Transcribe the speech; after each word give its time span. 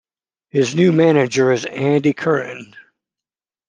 His 0.49 0.73
new 0.73 0.91
manager 0.91 1.51
is 1.51 1.63
Andy 1.65 2.11
Curran. 2.13 2.73